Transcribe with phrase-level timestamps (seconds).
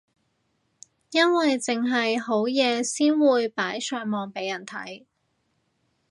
[1.11, 5.05] 因為剩係好嘢先會擺上網俾人睇